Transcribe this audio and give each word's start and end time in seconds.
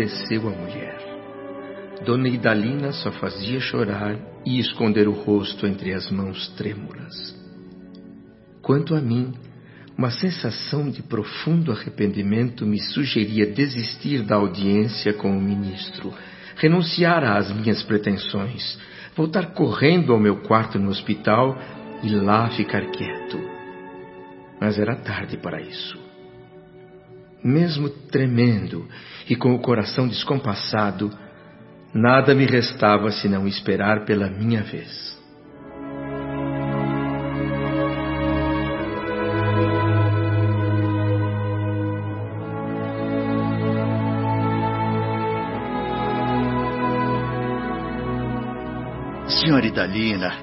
emudeceu 0.00 0.48
a 0.48 0.50
mulher. 0.50 0.98
Dona 2.04 2.28
Idalina 2.28 2.92
só 2.92 3.12
fazia 3.12 3.60
chorar 3.60 4.16
e 4.46 4.58
esconder 4.58 5.06
o 5.06 5.12
rosto 5.12 5.66
entre 5.66 5.92
as 5.92 6.10
mãos 6.10 6.48
trêmulas. 6.56 7.36
Quanto 8.62 8.94
a 8.94 9.00
mim, 9.00 9.34
uma 9.98 10.10
sensação 10.10 10.90
de 10.90 11.02
profundo 11.02 11.70
arrependimento 11.70 12.64
me 12.64 12.80
sugeria 12.80 13.46
desistir 13.46 14.22
da 14.22 14.36
audiência 14.36 15.12
com 15.12 15.36
o 15.36 15.40
ministro, 15.40 16.14
renunciar 16.56 17.22
às 17.22 17.52
minhas 17.52 17.82
pretensões, 17.82 18.78
voltar 19.14 19.52
correndo 19.52 20.12
ao 20.12 20.18
meu 20.18 20.38
quarto 20.42 20.78
no 20.78 20.90
hospital 20.90 21.58
e 22.02 22.08
lá 22.14 22.48
ficar 22.50 22.86
quieto. 22.86 23.38
Mas 24.58 24.78
era 24.78 24.96
tarde 24.96 25.36
para 25.36 25.60
isso. 25.60 25.99
Mesmo 27.42 27.88
tremendo 27.88 28.86
e 29.28 29.34
com 29.34 29.54
o 29.54 29.60
coração 29.60 30.06
descompassado, 30.06 31.10
nada 31.94 32.34
me 32.34 32.44
restava 32.44 33.10
senão 33.10 33.48
esperar 33.48 34.04
pela 34.04 34.28
minha 34.28 34.62
vez. 34.62 35.18
Senhora 49.28 49.66
Idalina, 49.66 50.36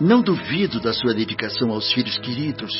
não 0.00 0.22
duvido 0.22 0.80
da 0.80 0.92
sua 0.92 1.12
dedicação 1.12 1.70
aos 1.70 1.92
filhos 1.92 2.16
queridos, 2.18 2.72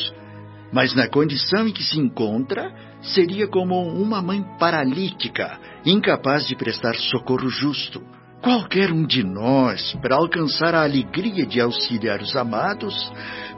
mas 0.72 0.94
na 0.94 1.06
condição 1.08 1.68
em 1.68 1.72
que 1.72 1.82
se 1.82 1.98
encontra, 1.98 2.72
seria 3.02 3.46
como 3.48 3.80
uma 3.80 4.22
mãe 4.22 4.44
paralítica, 4.58 5.58
incapaz 5.84 6.46
de 6.46 6.56
prestar 6.56 6.94
socorro 6.94 7.48
justo. 7.48 8.02
Qualquer 8.40 8.90
um 8.90 9.06
de 9.06 9.22
nós, 9.22 9.94
para 10.02 10.16
alcançar 10.16 10.74
a 10.74 10.82
alegria 10.82 11.46
de 11.46 11.60
auxiliar 11.60 12.20
os 12.20 12.34
amados, 12.34 13.12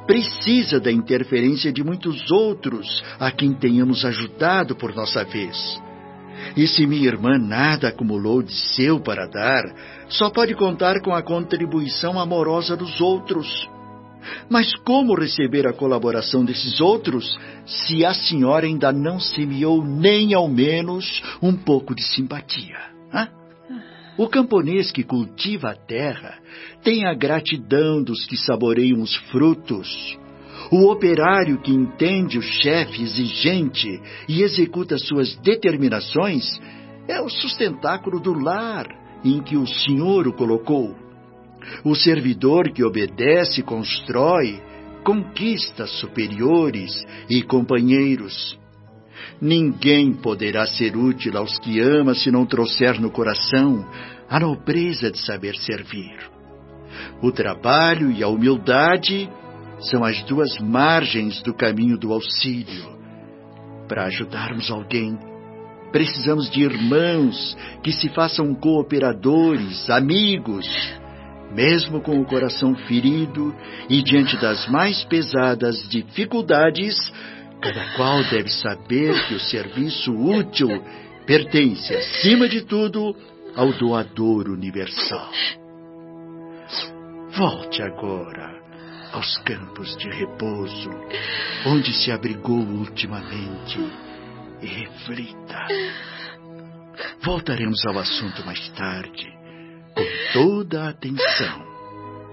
precisa 0.07 0.79
da 0.79 0.93
interferência 0.93 1.73
de 1.73 1.83
muitos 1.83 2.31
outros 2.31 3.03
a 3.19 3.31
quem 3.31 3.55
tenhamos 3.55 4.05
ajudado 4.05 4.77
por 4.77 4.95
nossa 4.95 5.25
vez. 5.25 5.81
E 6.57 6.67
se 6.67 6.87
minha 6.87 7.07
irmã 7.07 7.39
nada 7.39 7.89
acumulou 7.89 8.43
de 8.43 8.53
seu 8.53 9.01
para 9.01 9.27
dar, 9.27 9.63
só 10.09 10.31
pode 10.31 10.55
contar 10.55 11.01
com 11.01 11.15
a 11.15 11.23
contribuição 11.23 12.21
amorosa 12.21 12.77
dos 12.77 13.01
outros. 13.01 13.69
Mas 14.49 14.75
como 14.85 15.15
receber 15.15 15.67
a 15.67 15.73
colaboração 15.73 16.45
desses 16.45 16.81
outros 16.81 17.39
se 17.67 18.05
a 18.05 18.15
senhora 18.15 18.67
ainda 18.67 18.93
não 18.93 19.19
semeou 19.19 19.85
nem 19.85 20.35
ao 20.35 20.49
menos 20.49 21.23
um 21.43 21.55
pouco 21.57 21.95
de 21.95 22.03
simpatia? 22.03 22.79
Hã? 23.13 23.29
O 24.17 24.29
camponês 24.29 24.93
que 24.93 25.03
cultiva 25.03 25.71
a 25.71 25.75
terra 25.75 26.39
tem 26.83 27.05
a 27.05 27.15
gratidão 27.15 28.03
dos 28.03 28.25
que 28.27 28.37
saboreiam 28.37 29.01
os 29.01 29.15
frutos. 29.31 30.19
O 30.71 30.91
operário 30.91 31.61
que 31.61 31.73
entende 31.73 32.39
o 32.39 32.43
chefe 32.43 33.03
exigente 33.03 34.01
e 34.29 34.43
executa 34.43 34.97
suas 34.99 35.35
determinações 35.37 36.61
é 37.09 37.21
o 37.21 37.29
sustentáculo 37.29 38.21
do 38.21 38.33
lar 38.33 38.87
em 39.25 39.43
que 39.43 39.57
o 39.57 39.67
Senhor 39.67 40.29
o 40.29 40.33
colocou. 40.33 41.04
O 41.85 41.95
servidor 41.95 42.71
que 42.73 42.85
obedece 42.85 43.63
constrói 43.63 44.61
conquista 45.05 45.87
superiores 45.87 47.05
e 47.29 47.43
companheiros. 47.43 48.59
Ninguém 49.41 50.13
poderá 50.13 50.67
ser 50.67 50.97
útil 50.97 51.37
aos 51.37 51.59
que 51.59 51.79
ama 51.81 52.15
se 52.15 52.31
não 52.31 52.47
trouxer 52.47 53.01
no 53.01 53.11
coração 53.11 53.87
a 54.29 54.41
nobreza 54.41 55.11
de 55.11 55.19
saber 55.19 55.55
servir. 55.57 56.17
O 57.23 57.31
trabalho 57.31 58.11
e 58.11 58.23
a 58.23 58.29
humildade 58.29 59.29
são 59.81 60.05
as 60.05 60.23
duas 60.25 60.59
margens 60.59 61.43
do 61.43 61.53
caminho 61.53 61.99
do 61.99 62.13
auxílio. 62.13 62.95
Para 63.89 64.05
ajudarmos 64.05 64.71
alguém, 64.71 65.19
precisamos 65.93 66.51
de 66.51 66.63
irmãos 66.63 67.57
que 67.83 67.93
se 67.93 68.09
façam 68.09 68.55
cooperadores, 68.55 69.91
amigos. 69.91 70.67
Mesmo 71.55 72.01
com 72.01 72.21
o 72.21 72.25
coração 72.25 72.75
ferido 72.75 73.55
e 73.89 74.03
diante 74.03 74.37
das 74.39 74.69
mais 74.69 75.05
pesadas 75.05 75.89
dificuldades, 75.89 76.97
cada 77.61 77.95
qual 77.95 78.23
deve 78.25 78.51
saber 78.51 79.27
que 79.27 79.35
o 79.35 79.41
serviço 79.41 80.13
útil 80.13 80.69
pertence, 81.27 81.95
acima 81.95 82.49
de 82.49 82.63
tudo, 82.63 83.17
ao 83.55 83.73
doador 83.73 84.49
universal. 84.49 85.31
Volte 87.37 87.83
agora 87.83 88.55
aos 89.13 89.37
campos 89.39 89.97
de 89.97 90.11
repouso, 90.11 90.91
onde 91.67 91.93
se 91.93 92.11
abrigou 92.11 92.59
ultimamente, 92.59 93.79
e 94.61 94.67
reflita. 94.67 95.67
Voltaremos 97.23 97.85
ao 97.87 97.99
assunto 97.99 98.45
mais 98.45 98.69
tarde, 98.71 99.34
toda 100.35 100.87
a 100.87 100.89
atenção, 100.89 101.65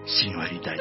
senhorita. 0.07 0.73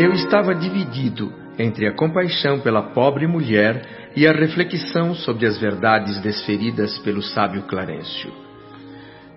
Eu 0.00 0.12
estava 0.14 0.52
dividido 0.52 1.32
entre 1.58 1.86
a 1.86 1.94
compaixão 1.94 2.60
pela 2.60 2.82
pobre 2.82 3.28
mulher 3.28 3.97
e 4.16 4.26
a 4.26 4.32
reflexão 4.32 5.14
sobre 5.14 5.46
as 5.46 5.58
verdades 5.58 6.20
desferidas 6.20 6.98
pelo 6.98 7.22
sábio 7.22 7.62
Clarencio. 7.62 8.32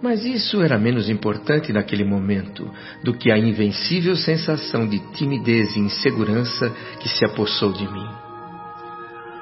Mas 0.01 0.25
isso 0.25 0.61
era 0.61 0.79
menos 0.79 1.09
importante 1.09 1.71
naquele 1.71 2.03
momento 2.03 2.67
do 3.03 3.13
que 3.13 3.31
a 3.31 3.37
invencível 3.37 4.15
sensação 4.15 4.87
de 4.87 4.99
timidez 5.13 5.75
e 5.75 5.79
insegurança 5.79 6.75
que 6.99 7.07
se 7.07 7.23
apossou 7.23 7.71
de 7.71 7.87
mim. 7.87 8.07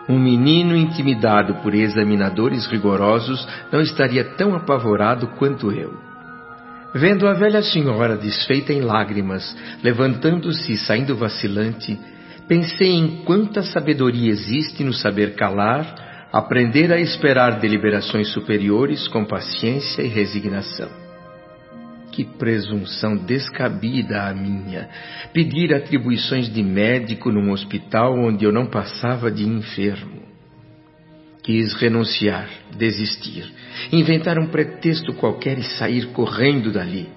Um 0.09 0.19
menino 0.19 0.75
intimidado 0.75 1.55
por 1.61 1.73
examinadores 1.73 2.65
rigorosos 2.65 3.47
não 3.71 3.79
estaria 3.79 4.23
tão 4.35 4.55
apavorado 4.55 5.27
quanto 5.37 5.71
eu. 5.71 5.93
Vendo 6.95 7.27
a 7.27 7.33
velha 7.33 7.61
senhora 7.61 8.17
desfeita 8.17 8.73
em 8.73 8.81
lágrimas, 8.81 9.55
levantando-se 9.83 10.73
e 10.73 10.77
saindo 10.77 11.15
vacilante, 11.15 11.97
pensei 12.49 12.95
em 12.95 13.23
quanta 13.23 13.61
sabedoria 13.61 14.31
existe 14.31 14.83
no 14.83 14.91
saber 14.91 15.35
calar, 15.35 16.27
aprender 16.33 16.91
a 16.91 16.99
esperar 16.99 17.59
deliberações 17.59 18.29
superiores 18.29 19.07
com 19.07 19.23
paciência 19.23 20.01
e 20.01 20.07
resignação. 20.07 20.89
Que 22.11 22.25
presunção 22.25 23.15
descabida 23.15 24.23
a 24.23 24.33
minha, 24.33 24.89
pedir 25.31 25.73
atribuições 25.73 26.51
de 26.51 26.63
médico 26.63 27.31
num 27.31 27.51
hospital 27.51 28.17
onde 28.17 28.43
eu 28.43 28.51
não 28.51 28.65
passava 28.65 29.31
de 29.31 29.47
enfermo. 29.47 30.23
Quis 31.43 31.73
renunciar, 31.75 32.49
desistir, 32.75 33.53
inventar 33.91 34.39
um 34.39 34.47
pretexto 34.47 35.13
qualquer 35.13 35.59
e 35.59 35.63
sair 35.63 36.07
correndo 36.07 36.71
dali. 36.71 37.07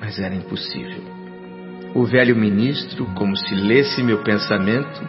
Mas 0.00 0.18
era 0.18 0.34
impossível. 0.34 1.23
O 1.94 2.04
velho 2.04 2.34
ministro, 2.34 3.06
como 3.14 3.36
se 3.36 3.54
lesse 3.54 4.02
meu 4.02 4.24
pensamento, 4.24 5.00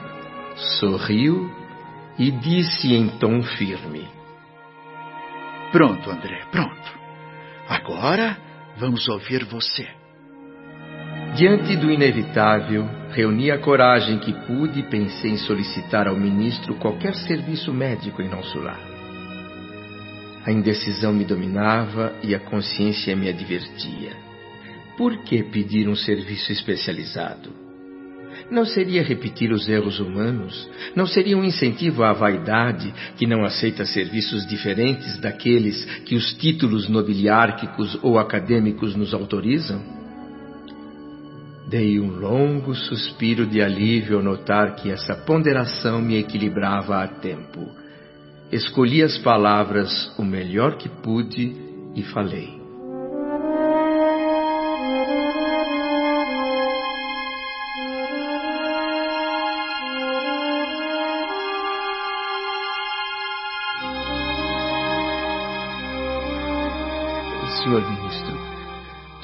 sorriu 0.80 1.52
e 2.18 2.30
disse 2.30 2.94
em 2.94 3.10
tom 3.18 3.42
firme: 3.42 4.08
Pronto, 5.72 6.12
André, 6.12 6.46
pronto. 6.52 6.94
Agora 7.68 8.38
vamos 8.78 9.08
ouvir 9.08 9.44
você. 9.46 9.88
Diante 11.36 11.76
do 11.76 11.92
inevitável, 11.92 12.88
reuni 13.10 13.50
a 13.50 13.58
coragem 13.58 14.20
que 14.20 14.32
pude 14.46 14.82
e 14.82 14.84
pensei 14.84 15.32
em 15.32 15.38
solicitar 15.38 16.08
ao 16.08 16.16
ministro 16.16 16.76
qualquer 16.76 17.16
serviço 17.16 17.74
médico 17.74 18.22
em 18.22 18.30
nosso 18.30 18.60
lar. 18.60 18.80
A 20.46 20.52
indecisão 20.52 21.12
me 21.12 21.26
dominava 21.26 22.14
e 22.22 22.36
a 22.36 22.40
consciência 22.40 23.16
me 23.16 23.28
advertia. 23.28 24.25
Por 24.98 25.24
que 25.24 25.44
pedir 25.44 25.90
um 25.90 25.96
serviço 25.96 26.52
especializado? 26.52 27.66
Não 28.50 28.66
seria 28.66 29.04
repetir 29.04 29.52
os 29.52 29.68
erros 29.68 30.00
humanos? 30.00 30.70
Não 30.96 31.06
seria 31.06 31.38
um 31.38 31.44
incentivo 31.44 32.04
à 32.04 32.14
vaidade 32.14 32.94
que 33.18 33.26
não 33.26 33.44
aceita 33.44 33.86
serviços 33.86 34.46
diferentes 34.46 35.20
daqueles 35.20 35.84
que 36.06 36.16
os 36.16 36.34
títulos 36.34 36.88
nobiliárquicos 36.88 37.98
ou 38.02 38.20
acadêmicos 38.20 38.96
nos 38.96 39.14
autorizam? 39.14 39.84
Dei 41.68 42.00
um 42.00 42.12
longo 42.12 42.76
suspiro 42.76 43.48
de 43.48 43.62
alívio 43.62 44.18
ao 44.18 44.24
notar 44.24 44.76
que 44.76 44.92
essa 44.92 45.16
ponderação 45.16 46.02
me 46.02 46.18
equilibrava 46.18 47.04
a 47.04 47.08
tempo. 47.08 47.68
Escolhi 48.52 49.02
as 49.02 49.18
palavras 49.18 50.14
o 50.18 50.24
melhor 50.24 50.78
que 50.78 50.88
pude 50.88 51.56
e 51.96 52.04
falei. 52.04 52.65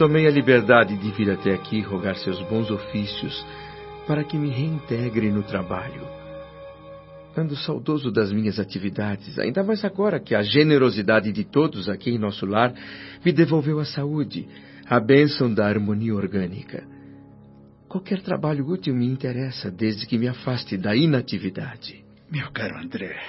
Tomei 0.02 0.26
a 0.26 0.32
liberdade 0.32 0.98
de 0.98 1.12
vir 1.12 1.30
até 1.30 1.54
aqui 1.54 1.80
rogar 1.80 2.16
seus 2.16 2.42
bons 2.50 2.72
ofícios 2.72 3.46
para 4.08 4.24
que 4.24 4.36
me 4.36 4.50
reintegre 4.50 5.30
no 5.30 5.44
trabalho. 5.44 6.02
Ando 7.38 7.56
saudoso 7.56 8.12
das 8.12 8.34
minhas 8.34 8.58
atividades, 8.58 9.38
ainda 9.38 9.64
mais 9.64 9.86
agora 9.86 10.20
que 10.20 10.34
a 10.34 10.42
generosidade 10.42 11.32
de 11.32 11.44
todos 11.44 11.88
aqui 11.88 12.10
em 12.10 12.18
nosso 12.18 12.48
lar 12.48 12.74
me 13.24 13.32
devolveu 13.32 13.80
a 13.80 13.86
saúde, 13.86 14.48
a 14.88 15.00
bênção 15.00 15.54
da 15.54 15.68
harmonia 15.68 16.16
orgânica. 16.16 16.84
Qualquer 17.88 18.24
trabalho 18.24 18.68
útil 18.68 18.96
me 18.96 19.06
interessa, 19.06 19.70
desde 19.70 20.08
que 20.08 20.18
me 20.18 20.28
afaste 20.28 20.78
da 20.78 20.96
inatividade. 20.96 22.04
Meu 22.28 22.50
caro 22.52 22.76
André, 22.80 23.20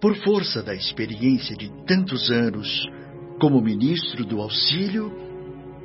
por 0.00 0.14
força 0.18 0.62
da 0.62 0.76
experiência 0.76 1.56
de 1.56 1.68
tantos 1.86 2.30
anos, 2.30 2.88
como 3.40 3.60
ministro 3.60 4.24
do 4.24 4.40
auxílio, 4.40 5.28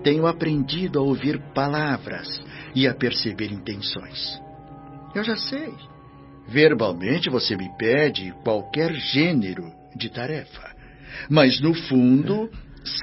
tenho 0.05 0.27
aprendido 0.27 0.99
a 0.99 1.01
ouvir 1.01 1.41
palavras 1.55 2.39
e 2.75 2.87
a 2.87 2.93
perceber 2.93 3.51
intenções. 3.51 4.39
Eu 5.15 5.23
já 5.23 5.35
sei. 5.35 5.73
Verbalmente 6.47 7.27
você 7.27 7.57
me 7.57 7.67
pede 7.75 8.31
qualquer 8.43 8.93
gênero 8.93 9.63
de 9.95 10.11
tarefa, 10.11 10.75
mas 11.27 11.59
no 11.59 11.73
fundo 11.73 12.51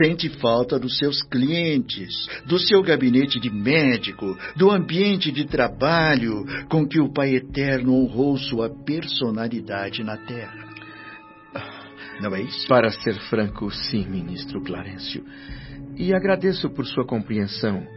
sente 0.00 0.28
falta 0.28 0.78
dos 0.78 0.96
seus 0.96 1.20
clientes, 1.24 2.28
do 2.46 2.56
seu 2.56 2.80
gabinete 2.84 3.40
de 3.40 3.50
médico, 3.50 4.38
do 4.54 4.70
ambiente 4.70 5.32
de 5.32 5.44
trabalho 5.44 6.44
com 6.68 6.86
que 6.86 7.00
o 7.00 7.12
Pai 7.12 7.34
Eterno 7.34 7.94
honrou 7.94 8.38
sua 8.38 8.70
personalidade 8.70 10.04
na 10.04 10.16
Terra. 10.18 10.70
Não 12.20 12.32
é 12.36 12.42
isso? 12.42 12.68
Para 12.68 12.92
ser 12.92 13.14
franco, 13.28 13.68
sim, 13.72 14.06
ministro 14.06 14.62
Clarencio. 14.62 15.24
E 15.96 16.14
agradeço 16.14 16.70
por 16.70 16.86
sua 16.86 17.06
compreensão. 17.06 17.86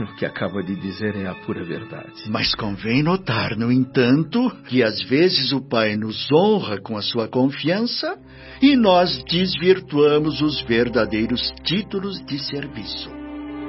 O 0.00 0.14
que 0.14 0.24
acaba 0.24 0.62
de 0.62 0.76
dizer 0.76 1.16
é 1.16 1.26
a 1.26 1.34
pura 1.34 1.64
verdade. 1.64 2.12
Mas 2.28 2.54
convém 2.54 3.02
notar, 3.02 3.56
no 3.56 3.72
entanto, 3.72 4.48
que 4.68 4.80
às 4.80 5.02
vezes 5.02 5.50
o 5.52 5.60
Pai 5.60 5.96
nos 5.96 6.28
honra 6.32 6.80
com 6.80 6.96
a 6.96 7.02
sua 7.02 7.26
confiança 7.26 8.16
e 8.62 8.76
nós 8.76 9.22
desvirtuamos 9.24 10.40
os 10.40 10.62
verdadeiros 10.62 11.52
títulos 11.64 12.24
de 12.26 12.38
serviço. 12.38 13.10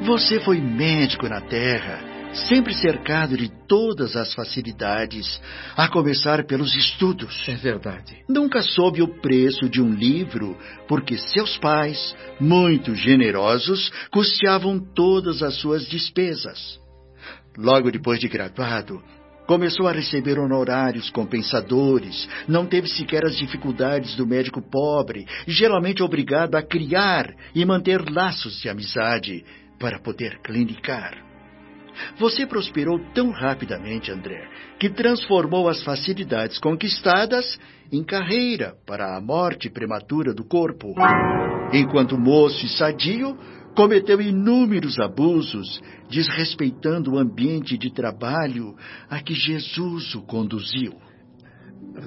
Você 0.03 0.39
foi 0.39 0.61
médico 0.61 1.27
na 1.27 1.41
Terra 1.41 2.08
sempre 2.33 2.73
cercado 2.73 3.35
de 3.35 3.49
todas 3.67 4.15
as 4.15 4.33
facilidades, 4.33 5.41
a 5.75 5.87
começar 5.87 6.45
pelos 6.45 6.75
estudos. 6.75 7.47
É 7.47 7.55
verdade. 7.55 8.23
Nunca 8.27 8.61
soube 8.61 9.01
o 9.01 9.19
preço 9.21 9.69
de 9.69 9.81
um 9.81 9.91
livro, 9.91 10.57
porque 10.87 11.17
seus 11.17 11.57
pais, 11.57 12.15
muito 12.39 12.93
generosos, 12.95 13.91
custeavam 14.11 14.79
todas 14.79 15.41
as 15.41 15.55
suas 15.55 15.87
despesas. 15.87 16.79
Logo 17.57 17.91
depois 17.91 18.19
de 18.19 18.27
graduado, 18.27 19.01
Começou 19.49 19.87
a 19.87 19.91
receber 19.91 20.37
honorários 20.37 21.09
compensadores, 21.09 22.29
não 22.47 22.67
teve 22.67 22.87
sequer 22.87 23.25
as 23.25 23.35
dificuldades 23.35 24.15
do 24.15 24.27
médico 24.27 24.61
pobre, 24.61 25.25
geralmente 25.47 26.03
obrigado 26.03 26.53
a 26.53 26.61
criar 26.61 27.33
e 27.55 27.65
manter 27.65 27.99
laços 28.11 28.61
de 28.61 28.69
amizade 28.69 29.43
para 29.79 29.99
poder 29.99 30.39
clinicar. 30.43 31.28
Você 32.17 32.45
prosperou 32.45 32.99
tão 33.13 33.31
rapidamente, 33.31 34.11
André, 34.11 34.47
que 34.79 34.89
transformou 34.89 35.67
as 35.67 35.83
facilidades 35.83 36.59
conquistadas 36.59 37.59
em 37.91 38.03
carreira 38.03 38.75
para 38.85 39.17
a 39.17 39.21
morte 39.21 39.69
prematura 39.69 40.33
do 40.33 40.43
corpo. 40.43 40.93
Enquanto 41.73 42.17
moço 42.17 42.65
e 42.65 42.69
sadio, 42.69 43.37
cometeu 43.75 44.21
inúmeros 44.21 44.99
abusos, 44.99 45.81
desrespeitando 46.09 47.13
o 47.13 47.17
ambiente 47.17 47.77
de 47.77 47.93
trabalho 47.93 48.75
a 49.09 49.21
que 49.21 49.33
Jesus 49.33 50.13
o 50.15 50.21
conduziu. 50.21 50.93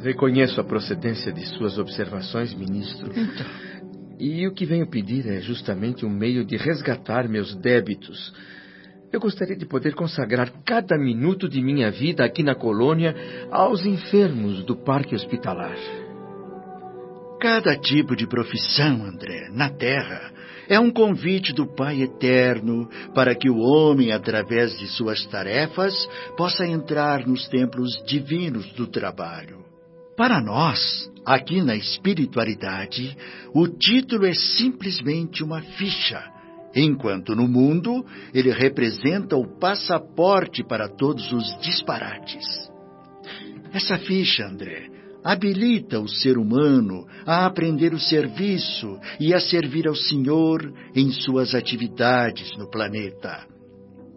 Reconheço 0.02 0.60
a 0.60 0.64
procedência 0.64 1.32
de 1.32 1.44
suas 1.46 1.78
observações, 1.78 2.54
ministro. 2.54 3.10
Então. 3.10 3.46
E 4.18 4.46
o 4.46 4.54
que 4.54 4.64
venho 4.64 4.88
pedir 4.88 5.26
é 5.26 5.40
justamente 5.40 6.06
um 6.06 6.10
meio 6.10 6.44
de 6.44 6.56
resgatar 6.56 7.28
meus 7.28 7.56
débitos 7.56 8.32
eu 9.12 9.20
gostaria 9.20 9.54
de 9.54 9.66
poder 9.66 9.94
consagrar 9.94 10.50
cada 10.64 10.96
minuto 10.96 11.48
de 11.48 11.60
minha 11.60 11.90
vida 11.90 12.24
aqui 12.24 12.42
na 12.42 12.54
colônia 12.54 13.14
aos 13.50 13.84
enfermos 13.84 14.64
do 14.64 14.74
parque 14.74 15.14
hospitalar. 15.14 15.76
Cada 17.38 17.76
tipo 17.76 18.16
de 18.16 18.26
profissão, 18.26 19.04
André, 19.04 19.50
na 19.52 19.68
Terra, 19.68 20.32
é 20.68 20.78
um 20.80 20.90
convite 20.90 21.52
do 21.52 21.66
Pai 21.66 22.00
Eterno 22.00 22.88
para 23.14 23.34
que 23.34 23.50
o 23.50 23.58
homem, 23.58 24.12
através 24.12 24.78
de 24.78 24.86
suas 24.86 25.26
tarefas, 25.26 25.92
possa 26.36 26.66
entrar 26.66 27.26
nos 27.26 27.46
templos 27.48 28.02
divinos 28.06 28.72
do 28.72 28.86
trabalho. 28.86 29.58
Para 30.16 30.40
nós, 30.40 31.10
aqui 31.26 31.60
na 31.60 31.74
espiritualidade, 31.74 33.16
o 33.52 33.66
título 33.68 34.24
é 34.24 34.32
simplesmente 34.32 35.42
uma 35.42 35.60
ficha 35.60 36.31
enquanto 36.74 37.34
no 37.34 37.46
mundo 37.46 38.04
ele 38.32 38.50
representa 38.50 39.36
o 39.36 39.58
passaporte 39.58 40.64
para 40.64 40.88
todos 40.88 41.32
os 41.32 41.58
disparates. 41.60 42.44
Essa 43.72 43.98
ficha, 43.98 44.46
André, 44.46 44.88
habilita 45.24 46.00
o 46.00 46.08
ser 46.08 46.36
humano 46.36 47.06
a 47.24 47.46
aprender 47.46 47.94
o 47.94 47.98
serviço 47.98 48.98
e 49.20 49.32
a 49.32 49.40
servir 49.40 49.86
ao 49.86 49.94
Senhor 49.94 50.72
em 50.94 51.10
suas 51.10 51.54
atividades 51.54 52.50
no 52.58 52.68
planeta. 52.68 53.46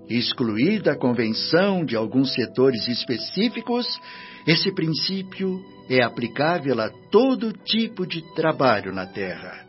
Excluída 0.09 0.91
a 0.91 0.97
convenção 0.97 1.83
de 1.83 1.95
alguns 1.95 2.33
setores 2.33 2.87
específicos, 2.87 3.87
esse 4.45 4.71
princípio 4.73 5.59
é 5.89 6.03
aplicável 6.03 6.79
a 6.79 6.89
todo 7.09 7.51
tipo 7.51 8.05
de 8.05 8.21
trabalho 8.35 8.93
na 8.93 9.07
Terra. 9.07 9.64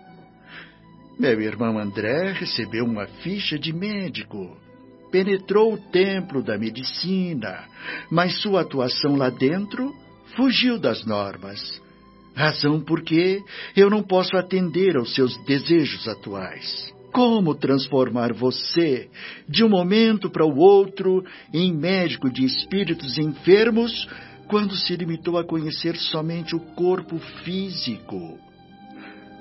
Meu 1.19 1.41
irmão 1.41 1.79
André 1.79 2.33
recebeu 2.33 2.85
uma 2.85 3.07
ficha 3.07 3.59
de 3.59 3.73
médico. 3.73 4.55
Penetrou 5.11 5.73
o 5.73 5.79
templo 5.79 6.43
da 6.43 6.59
medicina, 6.59 7.65
mas 8.11 8.39
sua 8.43 8.61
atuação 8.61 9.17
lá 9.17 9.31
dentro 9.31 9.95
fugiu 10.37 10.79
das 10.79 11.07
normas. 11.07 11.81
Razão 12.35 12.81
porque 12.81 13.43
eu 13.75 13.89
não 13.89 14.03
posso 14.03 14.37
atender 14.37 14.95
aos 14.95 15.15
seus 15.15 15.35
desejos 15.47 16.07
atuais. 16.07 16.95
Como 17.15 17.55
transformar 17.55 18.35
você, 18.35 19.09
de 19.49 19.65
um 19.65 19.71
momento 19.71 20.29
para 20.29 20.45
o 20.45 20.59
outro, 20.59 21.25
em 21.51 21.75
médico 21.75 22.31
de 22.31 22.45
espíritos 22.45 23.17
enfermos, 23.17 24.07
quando 24.49 24.77
se 24.77 24.95
limitou 24.95 25.39
a 25.39 25.45
conhecer 25.45 25.97
somente 25.97 26.55
o 26.55 26.61
corpo 26.75 27.19
físico? 27.43 28.46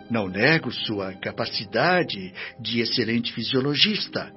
Não 0.09 0.27
nego 0.27 0.71
sua 0.71 1.13
capacidade 1.13 2.33
de 2.59 2.79
excelente 2.79 3.33
fisiologista, 3.33 4.31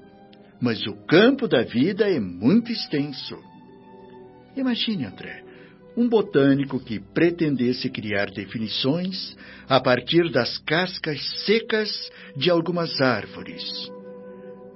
mas 0.60 0.86
o 0.86 0.94
campo 1.06 1.46
da 1.46 1.62
vida 1.62 2.08
é 2.08 2.18
muito 2.18 2.72
extenso. 2.72 3.36
Imagine, 4.56 5.04
André, 5.04 5.44
um 5.96 6.08
botânico 6.08 6.80
que 6.80 6.98
pretendesse 6.98 7.90
criar 7.90 8.30
definições 8.30 9.36
a 9.68 9.80
partir 9.80 10.30
das 10.30 10.58
cascas 10.58 11.20
secas 11.44 11.90
de 12.36 12.50
algumas 12.50 13.00
árvores. 13.00 13.62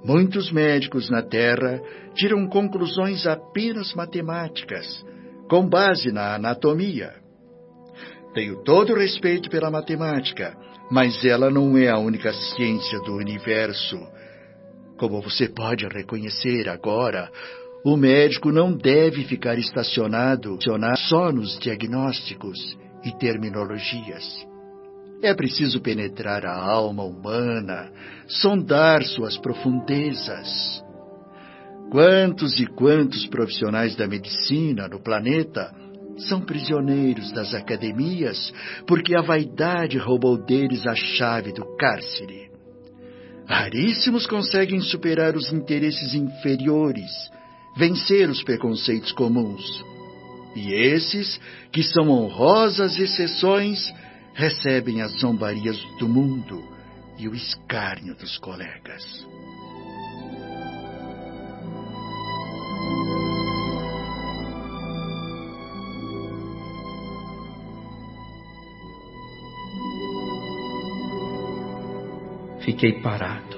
Muitos 0.03 0.51
médicos 0.51 1.09
na 1.09 1.21
Terra 1.21 1.81
tiram 2.13 2.45
conclusões 2.47 3.25
apenas 3.25 3.93
matemáticas, 3.93 5.03
com 5.49 5.67
base 5.67 6.11
na 6.11 6.35
anatomia. 6.35 7.13
Tenho 8.33 8.61
todo 8.63 8.91
o 8.93 8.97
respeito 8.97 9.49
pela 9.49 9.71
matemática, 9.71 10.57
mas 10.93 11.25
ela 11.25 11.49
não 11.49 11.75
é 11.75 11.89
a 11.89 11.97
única 11.97 12.31
ciência 12.31 12.99
do 12.99 13.15
universo. 13.15 13.97
Como 14.95 15.23
você 15.23 15.47
pode 15.47 15.87
reconhecer 15.87 16.69
agora, 16.69 17.31
o 17.83 17.97
médico 17.97 18.51
não 18.51 18.71
deve 18.71 19.23
ficar 19.23 19.57
estacionado 19.57 20.55
só 21.09 21.31
nos 21.31 21.57
diagnósticos 21.57 22.77
e 23.03 23.11
terminologias. 23.17 24.45
É 25.23 25.33
preciso 25.33 25.81
penetrar 25.81 26.45
a 26.45 26.55
alma 26.55 27.03
humana, 27.03 27.91
sondar 28.27 29.01
suas 29.01 29.35
profundezas. 29.35 30.83
Quantos 31.89 32.59
e 32.59 32.67
quantos 32.67 33.25
profissionais 33.25 33.95
da 33.95 34.07
medicina 34.07 34.87
no 34.87 35.01
planeta 35.01 35.73
são 36.17 36.41
prisioneiros 36.41 37.31
das 37.31 37.53
academias 37.53 38.53
porque 38.87 39.15
a 39.15 39.21
vaidade 39.21 39.97
roubou 39.97 40.37
deles 40.37 40.85
a 40.85 40.95
chave 40.95 41.51
do 41.51 41.65
cárcere. 41.77 42.51
Raríssimos 43.47 44.25
conseguem 44.25 44.79
superar 44.79 45.35
os 45.35 45.51
interesses 45.51 46.13
inferiores, 46.13 47.11
vencer 47.75 48.29
os 48.29 48.41
preconceitos 48.43 49.11
comuns. 49.11 49.83
E 50.55 50.73
esses, 50.73 51.39
que 51.71 51.83
são 51.83 52.09
honrosas 52.09 52.97
exceções, 52.97 53.91
recebem 54.33 55.01
as 55.01 55.19
zombarias 55.19 55.77
do 55.99 56.07
mundo 56.07 56.63
e 57.17 57.27
o 57.27 57.35
escárnio 57.35 58.15
dos 58.15 58.37
colegas. 58.37 59.27
Fiquei 72.63 73.01
parado, 73.01 73.57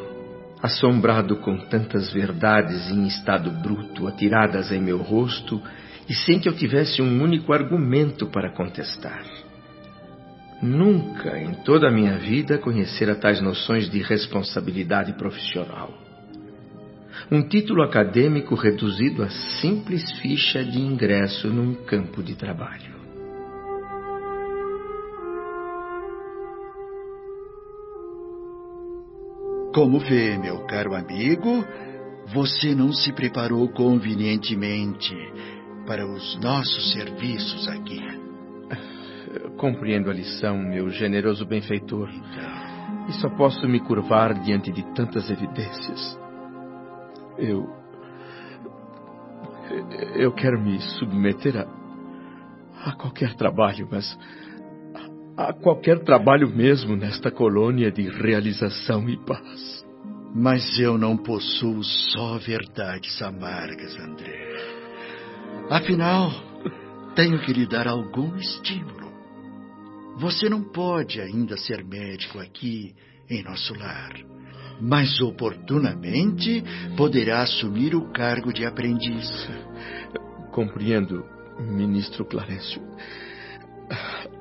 assombrado 0.61 1.37
com 1.37 1.57
tantas 1.57 2.11
verdades 2.11 2.89
em 2.89 3.05
estado 3.05 3.51
bruto 3.51 4.07
atiradas 4.07 4.71
em 4.71 4.81
meu 4.81 4.97
rosto 4.97 5.61
e 6.09 6.13
sem 6.13 6.39
que 6.39 6.49
eu 6.49 6.55
tivesse 6.55 7.03
um 7.03 7.21
único 7.21 7.53
argumento 7.53 8.25
para 8.25 8.49
contestar. 8.49 9.23
Nunca 10.59 11.37
em 11.37 11.53
toda 11.63 11.87
a 11.87 11.91
minha 11.91 12.17
vida 12.17 12.57
conhecera 12.57 13.13
tais 13.13 13.39
noções 13.41 13.89
de 13.91 14.01
responsabilidade 14.01 15.13
profissional. 15.13 15.93
Um 17.31 17.43
título 17.47 17.83
acadêmico 17.83 18.55
reduzido 18.55 19.21
a 19.21 19.29
simples 19.29 20.11
ficha 20.19 20.63
de 20.63 20.79
ingresso 20.79 21.47
num 21.47 21.75
campo 21.75 22.23
de 22.23 22.33
trabalho. 22.33 23.04
Como 29.75 29.99
vê, 29.99 30.37
meu 30.37 30.65
caro 30.67 30.95
amigo, 30.95 31.65
você 32.33 32.73
não 32.73 32.93
se 32.93 33.11
preparou 33.11 33.67
convenientemente 33.67 35.13
para 35.85 36.07
os 36.07 36.39
nossos 36.39 36.93
serviços 36.93 37.67
aqui. 37.67 37.99
Compreendo 39.57 40.09
a 40.09 40.13
lição, 40.13 40.57
meu 40.57 40.89
generoso 40.89 41.45
benfeitor. 41.45 42.09
E 43.09 43.13
só 43.19 43.27
posso 43.35 43.67
me 43.67 43.81
curvar 43.81 44.33
diante 44.35 44.71
de 44.71 44.81
tantas 44.93 45.29
evidências. 45.29 46.17
Eu. 47.37 47.69
Eu 50.15 50.31
quero 50.31 50.57
me 50.57 50.79
submeter 50.79 51.57
a. 51.57 52.91
a 52.91 52.95
qualquer 52.95 53.33
trabalho, 53.33 53.89
mas 53.91 54.17
a 55.37 55.51
qualquer 55.51 55.99
trabalho 55.99 56.49
mesmo 56.49 56.95
nesta 56.95 57.29
colônia 57.29 57.91
de 57.91 58.09
realização 58.09 59.09
e 59.09 59.17
paz. 59.25 59.85
Mas 60.33 60.79
eu 60.79 60.97
não 60.97 61.17
possuo 61.17 61.83
só 61.83 62.37
verdades 62.37 63.21
amargas, 63.21 63.95
André. 63.97 64.45
Afinal, 65.69 66.31
tenho 67.15 67.39
que 67.39 67.53
lhe 67.53 67.65
dar 67.65 67.87
algum 67.87 68.35
estímulo. 68.35 69.11
Você 70.17 70.49
não 70.49 70.61
pode 70.61 71.19
ainda 71.19 71.57
ser 71.57 71.83
médico 71.83 72.39
aqui 72.39 72.93
em 73.29 73.43
nosso 73.43 73.73
lar, 73.77 74.13
mas 74.79 75.19
oportunamente 75.21 76.63
poderá 76.95 77.41
assumir 77.41 77.95
o 77.95 78.11
cargo 78.11 78.53
de 78.53 78.65
aprendiz. 78.65 79.49
Compreendo, 80.51 81.25
ministro 81.59 82.23
Clarencio. 82.23 82.81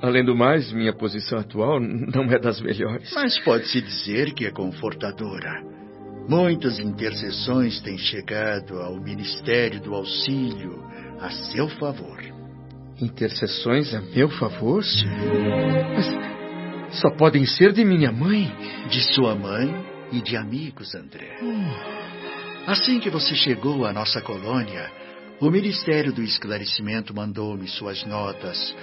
Além 0.01 0.23
do 0.25 0.35
mais, 0.35 0.71
minha 0.71 0.93
posição 0.93 1.39
atual 1.39 1.79
não 1.79 2.23
é 2.31 2.39
das 2.39 2.61
melhores. 2.61 3.11
Mas 3.13 3.39
pode-se 3.39 3.81
dizer 3.81 4.33
que 4.33 4.45
é 4.45 4.51
confortadora. 4.51 5.63
Muitas 6.27 6.79
intercessões 6.79 7.79
têm 7.81 7.97
chegado 7.97 8.79
ao 8.79 8.99
Ministério 8.99 9.79
do 9.79 9.93
Auxílio 9.93 10.83
a 11.19 11.29
seu 11.29 11.67
favor. 11.69 12.19
Intercessões 12.99 13.93
a 13.93 14.01
meu 14.01 14.29
favor? 14.29 14.83
Sim. 14.83 15.05
Mas 15.95 16.99
só 16.99 17.09
podem 17.11 17.45
ser 17.45 17.73
de 17.73 17.83
minha 17.83 18.11
mãe? 18.11 18.51
De 18.89 19.01
sua 19.13 19.35
mãe 19.35 19.69
e 20.11 20.21
de 20.21 20.35
amigos, 20.35 20.95
André. 20.95 21.37
Hum. 21.41 21.69
Assim 22.67 22.99
que 22.99 23.09
você 23.09 23.35
chegou 23.35 23.85
à 23.85 23.93
nossa 23.93 24.21
colônia, 24.21 24.89
o 25.39 25.51
Ministério 25.51 26.13
do 26.13 26.23
Esclarecimento 26.23 27.13
mandou-me 27.13 27.67
suas 27.67 28.03
notas 28.05 28.75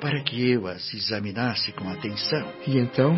para 0.00 0.22
que 0.22 0.50
eu 0.50 0.66
as 0.66 0.92
examinasse 0.94 1.72
com 1.72 1.88
atenção. 1.88 2.52
E 2.66 2.78
então? 2.78 3.14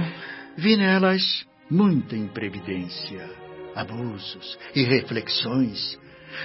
Vi 0.56 0.76
nelas 0.76 1.46
muita 1.70 2.16
imprevidência, 2.16 3.30
abusos 3.74 4.58
e 4.74 4.82
reflexões, 4.82 5.98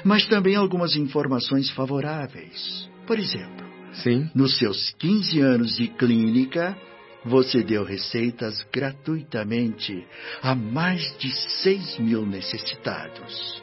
mas 0.03 0.25
também 0.27 0.55
algumas 0.55 0.95
informações 0.95 1.69
favoráveis. 1.71 2.89
Por 3.05 3.19
exemplo, 3.19 3.65
Sim. 3.93 4.29
nos 4.33 4.57
seus 4.57 4.91
15 4.99 5.41
anos 5.41 5.75
de 5.75 5.87
clínica, 5.87 6.77
você 7.25 7.63
deu 7.63 7.83
receitas 7.83 8.65
gratuitamente 8.71 10.05
a 10.41 10.55
mais 10.55 11.17
de 11.17 11.31
6 11.63 11.97
mil 11.99 12.25
necessitados. 12.25 13.61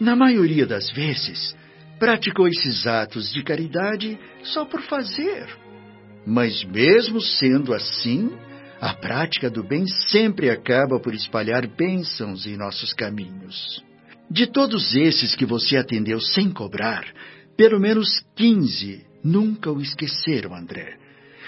Na 0.00 0.16
maioria 0.16 0.66
das 0.66 0.90
vezes, 0.90 1.54
praticou 2.00 2.48
esses 2.48 2.86
atos 2.86 3.32
de 3.32 3.44
caridade 3.44 4.18
só 4.42 4.64
por 4.64 4.82
fazer 4.82 5.63
mas 6.26 6.64
mesmo 6.64 7.20
sendo 7.20 7.74
assim, 7.74 8.30
a 8.80 8.94
prática 8.94 9.50
do 9.50 9.62
bem 9.62 9.86
sempre 9.86 10.50
acaba 10.50 10.98
por 11.00 11.14
espalhar 11.14 11.66
bênçãos 11.66 12.46
em 12.46 12.56
nossos 12.56 12.92
caminhos. 12.92 13.82
De 14.30 14.46
todos 14.46 14.94
esses 14.94 15.34
que 15.34 15.44
você 15.44 15.76
atendeu 15.76 16.20
sem 16.20 16.50
cobrar, 16.50 17.04
pelo 17.56 17.78
menos 17.78 18.24
15 18.36 19.04
nunca 19.22 19.70
o 19.70 19.80
esqueceram, 19.80 20.54
André. 20.54 20.98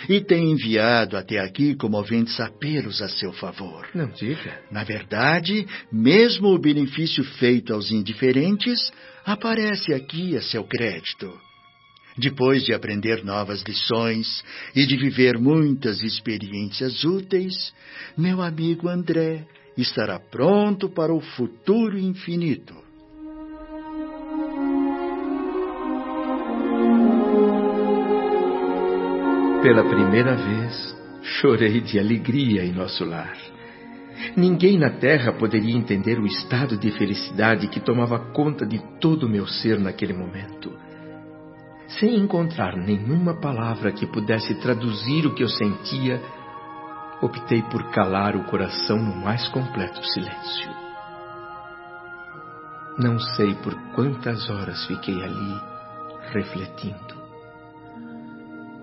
E 0.08 0.20
tem 0.20 0.50
enviado 0.50 1.16
até 1.16 1.38
aqui 1.38 1.74
comoventes 1.74 2.38
apelos 2.38 3.00
a 3.00 3.08
seu 3.08 3.32
favor. 3.32 3.88
Não 3.94 4.08
diga. 4.08 4.60
Na 4.70 4.84
verdade, 4.84 5.66
mesmo 5.90 6.48
o 6.48 6.58
benefício 6.58 7.24
feito 7.24 7.72
aos 7.72 7.90
indiferentes 7.90 8.92
aparece 9.24 9.94
aqui 9.94 10.36
a 10.36 10.42
seu 10.42 10.64
crédito. 10.64 11.45
Depois 12.18 12.64
de 12.64 12.72
aprender 12.72 13.22
novas 13.22 13.62
lições 13.62 14.42
e 14.74 14.86
de 14.86 14.96
viver 14.96 15.38
muitas 15.38 16.02
experiências 16.02 17.04
úteis, 17.04 17.74
meu 18.16 18.40
amigo 18.40 18.88
André 18.88 19.46
estará 19.76 20.18
pronto 20.18 20.88
para 20.88 21.12
o 21.12 21.20
futuro 21.20 21.98
infinito. 21.98 22.74
Pela 29.62 29.84
primeira 29.84 30.36
vez, 30.36 30.96
chorei 31.22 31.82
de 31.82 31.98
alegria 31.98 32.64
em 32.64 32.72
nosso 32.72 33.04
lar. 33.04 33.36
Ninguém 34.34 34.78
na 34.78 34.88
terra 34.88 35.34
poderia 35.34 35.76
entender 35.76 36.18
o 36.18 36.26
estado 36.26 36.78
de 36.78 36.90
felicidade 36.92 37.68
que 37.68 37.80
tomava 37.80 38.18
conta 38.32 38.64
de 38.64 38.78
todo 39.00 39.26
o 39.26 39.28
meu 39.28 39.46
ser 39.46 39.78
naquele 39.78 40.14
momento 40.14 40.72
sem 41.88 42.16
encontrar 42.16 42.76
nenhuma 42.76 43.34
palavra 43.34 43.92
que 43.92 44.06
pudesse 44.06 44.54
traduzir 44.56 45.26
o 45.26 45.34
que 45.34 45.42
eu 45.42 45.48
sentia, 45.48 46.20
optei 47.22 47.62
por 47.62 47.90
calar 47.90 48.36
o 48.36 48.44
coração 48.44 48.98
no 48.98 49.16
mais 49.16 49.48
completo 49.48 50.04
silêncio. 50.04 50.70
Não 52.98 53.18
sei 53.18 53.54
por 53.56 53.74
quantas 53.94 54.48
horas 54.48 54.86
fiquei 54.86 55.22
ali, 55.22 55.60
refletindo. 56.32 57.16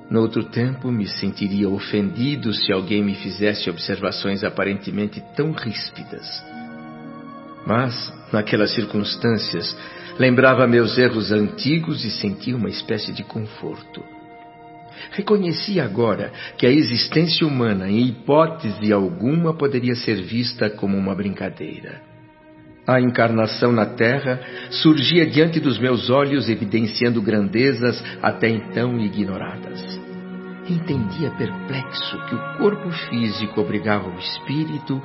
No 0.09 0.21
outro 0.21 0.43
tempo, 0.43 0.91
me 0.91 1.07
sentiria 1.07 1.67
ofendido 1.67 2.53
se 2.53 2.71
alguém 2.71 3.03
me 3.03 3.15
fizesse 3.15 3.69
observações 3.69 4.43
aparentemente 4.43 5.19
tão 5.35 5.51
ríspidas. 5.51 6.27
Mas, 7.65 8.13
naquelas 8.33 8.73
circunstâncias, 8.73 9.75
Lembrava 10.19 10.67
meus 10.67 10.97
erros 10.97 11.31
antigos 11.31 12.05
e 12.05 12.11
sentia 12.11 12.55
uma 12.55 12.69
espécie 12.69 13.11
de 13.11 13.23
conforto. 13.23 14.03
Reconhecia 15.11 15.83
agora 15.83 16.31
que 16.57 16.67
a 16.67 16.71
existência 16.71 17.47
humana, 17.47 17.89
em 17.89 18.07
hipótese 18.07 18.93
alguma, 18.93 19.55
poderia 19.55 19.95
ser 19.95 20.21
vista 20.21 20.69
como 20.69 20.95
uma 20.95 21.15
brincadeira. 21.15 22.01
A 22.85 23.01
encarnação 23.01 23.71
na 23.71 23.85
Terra 23.85 24.39
surgia 24.69 25.25
diante 25.25 25.59
dos 25.59 25.79
meus 25.79 26.09
olhos, 26.09 26.47
evidenciando 26.47 27.21
grandezas 27.21 28.03
até 28.21 28.49
então 28.49 28.99
ignoradas. 28.99 29.81
Entendia 30.69 31.31
perplexo 31.31 32.25
que 32.27 32.35
o 32.35 32.57
corpo 32.57 32.89
físico 33.09 33.59
obrigava 33.59 34.09
o 34.09 34.19
espírito 34.19 35.01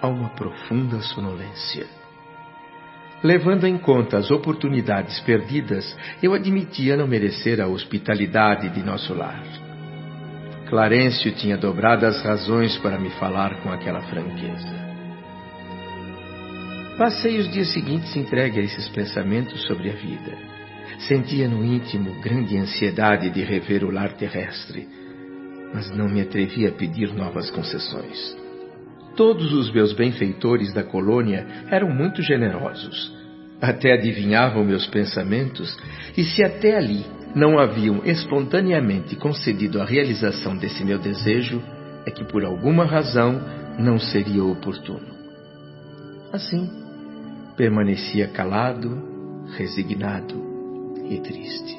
a 0.00 0.08
uma 0.08 0.30
profunda 0.30 1.00
sonolência. 1.00 1.95
Levando 3.26 3.66
em 3.66 3.76
conta 3.76 4.18
as 4.18 4.30
oportunidades 4.30 5.18
perdidas, 5.22 5.96
eu 6.22 6.32
admitia 6.32 6.96
não 6.96 7.08
merecer 7.08 7.60
a 7.60 7.66
hospitalidade 7.66 8.68
de 8.68 8.84
nosso 8.84 9.12
lar. 9.12 9.42
Clarencio 10.68 11.32
tinha 11.32 11.56
dobrado 11.56 12.06
as 12.06 12.22
razões 12.22 12.78
para 12.78 13.00
me 13.00 13.10
falar 13.18 13.60
com 13.62 13.72
aquela 13.72 14.00
franqueza. 14.02 14.86
Passei 16.96 17.38
os 17.38 17.50
dias 17.50 17.72
seguintes 17.72 18.14
entregue 18.14 18.60
a 18.60 18.62
esses 18.62 18.88
pensamentos 18.90 19.60
sobre 19.66 19.90
a 19.90 19.94
vida. 19.94 20.32
Sentia 21.08 21.48
no 21.48 21.64
íntimo 21.64 22.20
grande 22.20 22.56
ansiedade 22.56 23.28
de 23.30 23.42
rever 23.42 23.82
o 23.82 23.90
lar 23.90 24.12
terrestre, 24.12 24.86
mas 25.74 25.90
não 25.90 26.08
me 26.08 26.20
atrevia 26.20 26.68
a 26.68 26.72
pedir 26.72 27.12
novas 27.12 27.50
concessões. 27.50 28.36
Todos 29.16 29.52
os 29.52 29.72
meus 29.72 29.92
benfeitores 29.94 30.72
da 30.72 30.84
colônia 30.84 31.44
eram 31.72 31.90
muito 31.90 32.22
generosos. 32.22 33.15
Até 33.60 33.92
adivinhavam 33.92 34.64
meus 34.64 34.86
pensamentos, 34.86 35.76
e 36.16 36.24
se 36.24 36.42
até 36.42 36.76
ali 36.76 37.04
não 37.34 37.58
haviam 37.58 38.02
espontaneamente 38.04 39.16
concedido 39.16 39.80
a 39.80 39.84
realização 39.84 40.56
desse 40.56 40.84
meu 40.84 40.98
desejo, 40.98 41.62
é 42.06 42.10
que 42.10 42.24
por 42.24 42.44
alguma 42.44 42.84
razão 42.84 43.40
não 43.78 43.98
seria 43.98 44.44
oportuno. 44.44 45.14
Assim, 46.32 46.68
permanecia 47.56 48.28
calado, 48.28 49.02
resignado 49.56 50.34
e 51.08 51.18
triste. 51.20 51.78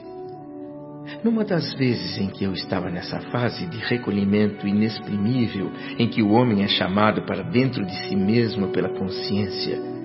Numa 1.23 1.43
das 1.43 1.73
vezes 1.73 2.17
em 2.17 2.27
que 2.27 2.43
eu 2.43 2.53
estava 2.53 2.89
nessa 2.89 3.19
fase 3.31 3.65
de 3.67 3.77
recolhimento 3.77 4.67
inexprimível, 4.67 5.71
em 5.97 6.07
que 6.07 6.21
o 6.21 6.31
homem 6.31 6.63
é 6.63 6.67
chamado 6.67 7.21
para 7.23 7.43
dentro 7.43 7.85
de 7.85 7.95
si 8.07 8.15
mesmo 8.15 8.67
pela 8.67 8.89
consciência, 8.89 9.96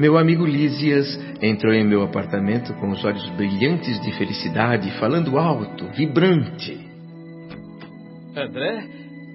meu 0.00 0.16
amigo 0.16 0.46
Lísias 0.46 1.06
entrou 1.42 1.74
em 1.74 1.86
meu 1.86 2.02
apartamento 2.02 2.72
com 2.80 2.88
os 2.88 3.04
olhos 3.04 3.28
brilhantes 3.36 4.00
de 4.00 4.10
felicidade, 4.16 4.90
falando 4.98 5.38
alto, 5.38 5.86
vibrante. 5.90 6.88
André, 8.34 8.88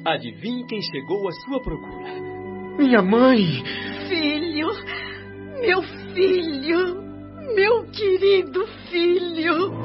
adivinhe 0.03 0.65
quem 0.65 0.81
chegou 0.81 1.27
à 1.27 1.31
sua 1.33 1.61
procura? 1.61 2.13
Minha 2.79 3.03
mãe! 3.03 3.45
Filho! 4.09 4.69
Meu 5.61 5.83
filho! 5.83 7.03
Meu 7.55 7.83
querido 7.91 8.65
filho! 8.89 9.84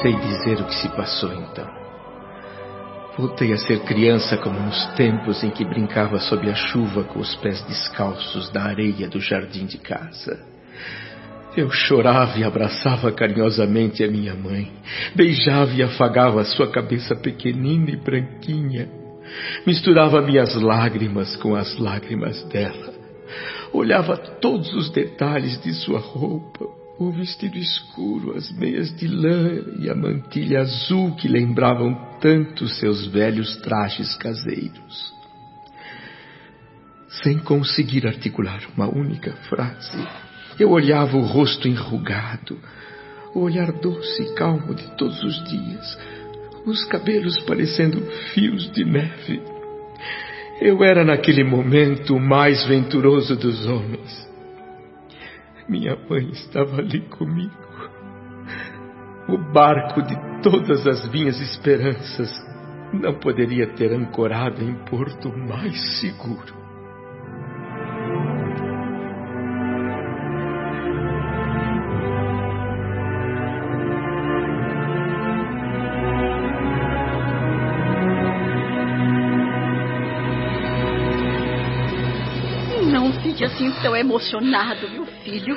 Sei 0.00 0.14
dizer 0.14 0.60
o 0.60 0.64
que 0.64 0.74
se 0.74 0.88
passou 0.90 1.32
então. 1.32 1.68
Voltei 3.16 3.52
a 3.52 3.56
ser 3.56 3.80
criança 3.80 4.36
como 4.36 4.60
nos 4.60 4.86
tempos 4.94 5.42
em 5.42 5.50
que 5.50 5.64
brincava 5.64 6.20
sob 6.20 6.48
a 6.48 6.54
chuva 6.54 7.02
com 7.02 7.18
os 7.18 7.34
pés 7.36 7.60
descalços 7.62 8.52
na 8.52 8.62
areia 8.62 9.08
do 9.08 9.20
jardim 9.20 9.66
de 9.66 9.78
casa. 9.78 10.38
Eu 11.56 11.68
chorava 11.70 12.38
e 12.38 12.44
abraçava 12.44 13.10
carinhosamente 13.10 14.04
a 14.04 14.08
minha 14.08 14.34
mãe, 14.34 14.70
beijava 15.16 15.72
e 15.72 15.82
afagava 15.82 16.44
sua 16.44 16.70
cabeça 16.70 17.16
pequenina 17.16 17.90
e 17.90 17.96
branquinha, 17.96 18.88
misturava 19.66 20.22
minhas 20.22 20.54
lágrimas 20.54 21.34
com 21.36 21.56
as 21.56 21.76
lágrimas 21.76 22.44
dela, 22.44 22.94
olhava 23.72 24.16
todos 24.16 24.72
os 24.74 24.90
detalhes 24.90 25.60
de 25.60 25.72
sua 25.72 25.98
roupa, 25.98 26.66
o 26.98 27.12
vestido 27.12 27.56
escuro, 27.56 28.36
as 28.36 28.50
meias 28.50 28.94
de 28.96 29.06
lã 29.06 29.62
e 29.78 29.88
a 29.88 29.94
mantilha 29.94 30.60
azul 30.60 31.14
que 31.14 31.28
lembravam 31.28 31.94
tanto 32.20 32.66
seus 32.68 33.06
velhos 33.06 33.56
trajes 33.58 34.16
caseiros. 34.16 35.14
Sem 37.22 37.38
conseguir 37.38 38.06
articular 38.06 38.60
uma 38.76 38.88
única 38.88 39.32
frase, 39.48 39.96
eu 40.58 40.70
olhava 40.70 41.16
o 41.16 41.22
rosto 41.22 41.68
enrugado, 41.68 42.58
o 43.32 43.40
olhar 43.40 43.70
doce 43.70 44.22
e 44.24 44.34
calmo 44.34 44.74
de 44.74 44.84
todos 44.96 45.22
os 45.22 45.44
dias, 45.48 45.98
os 46.66 46.84
cabelos 46.84 47.40
parecendo 47.44 48.00
fios 48.34 48.70
de 48.72 48.84
neve. 48.84 49.40
Eu 50.60 50.82
era 50.82 51.04
naquele 51.04 51.44
momento 51.44 52.16
o 52.16 52.20
mais 52.20 52.66
venturoso 52.66 53.36
dos 53.36 53.64
homens. 53.66 54.27
Minha 55.68 55.96
mãe 56.08 56.30
estava 56.30 56.78
ali 56.78 57.00
comigo. 57.08 57.52
O 59.28 59.36
barco 59.52 60.00
de 60.02 60.16
todas 60.42 60.86
as 60.86 61.06
minhas 61.10 61.38
esperanças 61.40 62.30
não 62.92 63.14
poderia 63.18 63.66
ter 63.74 63.92
ancorado 63.92 64.62
em 64.64 64.74
porto 64.86 65.30
mais 65.30 66.00
seguro. 66.00 66.67
Tão 83.82 83.96
emocionado, 83.96 84.88
meu 84.90 85.06
filho. 85.06 85.56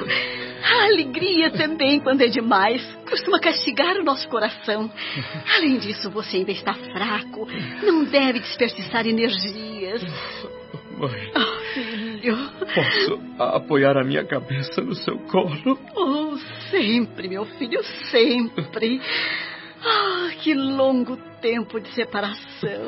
A 0.63 0.85
alegria 0.85 1.49
também, 1.51 1.99
quando 1.99 2.21
é 2.21 2.27
demais, 2.27 2.81
costuma 3.09 3.39
castigar 3.39 3.97
o 3.97 4.03
nosso 4.03 4.27
coração. 4.29 4.91
Além 5.55 5.79
disso, 5.79 6.09
você 6.11 6.37
ainda 6.37 6.51
está 6.51 6.73
fraco. 6.73 7.47
Não 7.83 8.03
deve 8.05 8.39
desperdiçar 8.39 9.07
energias. 9.07 10.01
Mãe, 10.97 11.31
Oh, 11.35 11.73
filho. 11.73 12.37
posso 12.75 13.21
apoiar 13.39 13.97
a 13.97 14.03
minha 14.03 14.23
cabeça 14.23 14.81
no 14.81 14.93
seu 14.93 15.17
colo? 15.17 15.79
Oh, 15.95 16.37
sempre, 16.69 17.27
meu 17.27 17.45
filho, 17.57 17.81
sempre. 18.11 19.01
Ah, 19.83 20.29
que 20.43 20.53
longo 20.53 21.17
tempo 21.41 21.79
de 21.79 21.89
separação. 21.95 22.83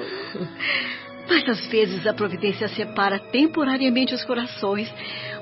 Mas 1.28 1.48
às 1.48 1.66
vezes 1.68 2.06
a 2.06 2.14
providência 2.14 2.68
separa 2.68 3.20
temporariamente 3.20 4.14
os 4.14 4.24
corações 4.24 4.92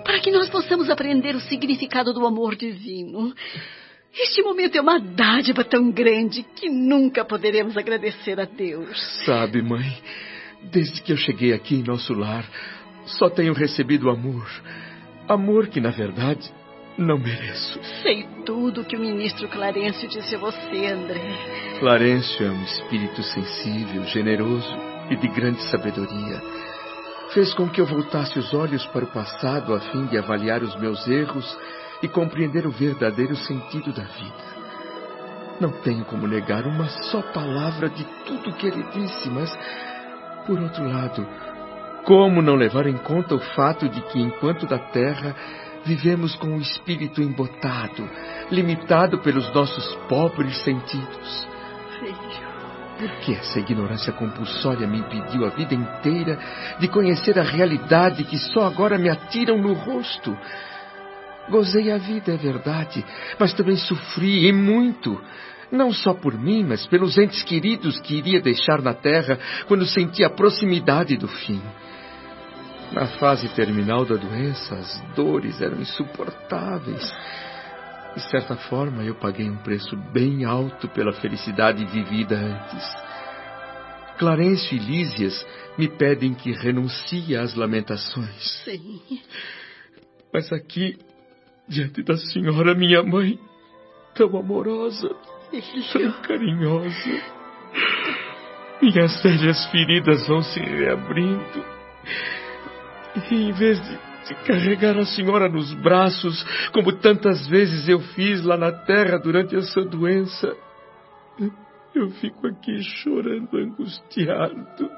para 0.03 0.19
que 0.19 0.31
nós 0.31 0.49
possamos 0.49 0.89
aprender 0.89 1.35
o 1.35 1.39
significado 1.39 2.13
do 2.13 2.25
amor 2.25 2.55
divino. 2.55 3.33
Este 4.13 4.41
momento 4.41 4.77
é 4.77 4.81
uma 4.81 4.99
dádiva 4.99 5.63
tão 5.63 5.89
grande 5.89 6.43
que 6.55 6.69
nunca 6.69 7.23
poderemos 7.23 7.77
agradecer 7.77 8.39
a 8.39 8.45
Deus. 8.45 9.01
Sabe, 9.25 9.61
mãe, 9.61 9.97
desde 10.71 11.01
que 11.01 11.13
eu 11.13 11.17
cheguei 11.17 11.53
aqui 11.53 11.75
em 11.75 11.83
nosso 11.83 12.13
lar, 12.13 12.45
só 13.05 13.29
tenho 13.29 13.53
recebido 13.53 14.09
amor. 14.09 14.47
Amor 15.27 15.67
que, 15.67 15.79
na 15.79 15.91
verdade, 15.91 16.51
não 16.97 17.17
mereço. 17.17 17.79
Sei 18.03 18.27
tudo 18.45 18.83
que 18.83 18.97
o 18.97 18.99
ministro 18.99 19.47
Clarencio 19.47 20.09
disse 20.09 20.35
a 20.35 20.39
você, 20.39 20.87
André. 20.87 21.79
Clarencio 21.79 22.45
é 22.45 22.51
um 22.51 22.63
espírito 22.63 23.23
sensível, 23.23 24.03
generoso 24.05 24.91
e 25.11 25.15
de 25.17 25.27
grande 25.27 25.61
sabedoria. 25.69 26.41
Fez 27.33 27.53
com 27.53 27.69
que 27.69 27.79
eu 27.79 27.85
voltasse 27.85 28.39
os 28.39 28.53
olhos 28.53 28.85
para 28.87 29.05
o 29.05 29.11
passado 29.11 29.73
a 29.73 29.79
fim 29.79 30.05
de 30.05 30.17
avaliar 30.17 30.63
os 30.63 30.75
meus 30.77 31.05
erros 31.07 31.57
e 32.01 32.07
compreender 32.07 32.65
o 32.65 32.71
verdadeiro 32.71 33.35
sentido 33.35 33.93
da 33.93 34.03
vida. 34.03 34.51
Não 35.59 35.71
tenho 35.81 36.03
como 36.05 36.25
negar 36.25 36.65
uma 36.65 36.87
só 37.11 37.21
palavra 37.21 37.89
de 37.89 38.03
tudo 38.25 38.53
que 38.53 38.67
ele 38.67 38.83
disse, 38.93 39.29
mas, 39.29 39.55
por 40.47 40.59
outro 40.59 40.83
lado, 40.87 41.27
como 42.05 42.41
não 42.41 42.55
levar 42.55 42.87
em 42.87 42.97
conta 42.97 43.35
o 43.35 43.39
fato 43.39 43.87
de 43.87 44.01
que, 44.01 44.19
enquanto 44.19 44.65
da 44.65 44.79
terra, 44.79 45.35
vivemos 45.85 46.35
com 46.35 46.57
o 46.57 46.61
espírito 46.61 47.21
embotado, 47.21 48.09
limitado 48.49 49.19
pelos 49.19 49.53
nossos 49.53 49.95
pobres 50.07 50.57
sentidos? 50.63 51.47
Filho. 51.99 52.50
Por 53.01 53.09
que 53.21 53.33
essa 53.33 53.57
ignorância 53.57 54.13
compulsória 54.13 54.85
me 54.85 54.99
impediu 54.99 55.43
a 55.43 55.49
vida 55.49 55.73
inteira 55.73 56.37
de 56.79 56.87
conhecer 56.87 57.39
a 57.39 57.41
realidade 57.41 58.23
que 58.23 58.37
só 58.37 58.67
agora 58.67 58.95
me 58.95 59.09
atiram 59.09 59.57
no 59.57 59.73
rosto? 59.73 60.37
Gozei 61.49 61.91
a 61.91 61.97
vida, 61.97 62.31
é 62.31 62.37
verdade, 62.37 63.03
mas 63.39 63.55
também 63.55 63.75
sofri 63.75 64.47
e 64.47 64.53
muito. 64.53 65.19
Não 65.71 65.91
só 65.91 66.13
por 66.13 66.37
mim, 66.37 66.63
mas 66.63 66.85
pelos 66.85 67.17
entes 67.17 67.41
queridos 67.41 67.99
que 68.01 68.17
iria 68.17 68.39
deixar 68.39 68.83
na 68.83 68.93
terra 68.93 69.39
quando 69.67 69.83
senti 69.87 70.23
a 70.23 70.29
proximidade 70.29 71.17
do 71.17 71.27
fim. 71.27 71.59
Na 72.91 73.07
fase 73.07 73.49
terminal 73.55 74.05
da 74.05 74.15
doença, 74.15 74.75
as 74.75 75.01
dores 75.15 75.59
eram 75.59 75.81
insuportáveis. 75.81 77.11
De 78.15 78.21
certa 78.29 78.55
forma, 78.57 79.03
eu 79.03 79.15
paguei 79.15 79.49
um 79.49 79.57
preço 79.57 79.95
bem 80.11 80.43
alto 80.43 80.89
pela 80.89 81.13
felicidade 81.13 81.85
vivida 81.85 82.35
antes. 82.35 82.95
Clarencio 84.17 84.77
e 84.77 84.79
Lísias 84.79 85.47
me 85.77 85.87
pedem 85.87 86.33
que 86.33 86.51
renuncie 86.51 87.35
às 87.35 87.55
lamentações. 87.55 88.63
Sim. 88.65 89.01
Mas 90.33 90.51
aqui, 90.51 90.97
diante 91.67 92.03
da 92.03 92.17
senhora, 92.17 92.75
minha 92.75 93.01
mãe, 93.01 93.39
tão 94.13 94.37
amorosa, 94.37 95.09
tão 95.93 96.11
carinhosa, 96.21 97.23
minhas 98.81 99.23
velhas 99.23 99.65
feridas 99.71 100.27
vão 100.27 100.41
se 100.41 100.59
reabrindo. 100.59 101.65
E 103.15 103.35
em 103.35 103.51
vez 103.53 103.81
de, 103.81 104.10
de 104.27 104.35
carregar 104.45 104.97
a 104.97 105.05
senhora 105.05 105.49
nos 105.49 105.73
braços, 105.73 106.43
como 106.71 106.91
tantas 106.93 107.47
vezes 107.47 107.87
eu 107.87 107.99
fiz 107.99 108.43
lá 108.43 108.57
na 108.57 108.71
terra 108.71 109.17
durante 109.17 109.55
a 109.55 109.61
sua 109.61 109.85
doença, 109.85 110.55
eu 111.93 112.09
fico 112.11 112.47
aqui 112.47 112.81
chorando 112.83 113.57
angustiado, 113.57 114.89